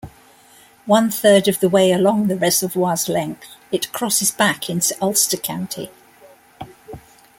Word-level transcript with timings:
One-third 0.87 1.47
of 1.47 1.59
the 1.59 1.69
way 1.69 1.91
along 1.91 2.25
the 2.25 2.35
reservoir's 2.35 3.07
length, 3.07 3.49
it 3.71 3.91
crosses 3.93 4.31
back 4.31 4.67
into 4.67 4.97
Ulster 4.99 5.37
County. 5.37 5.91